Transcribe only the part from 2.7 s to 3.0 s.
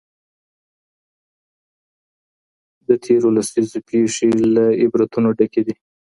د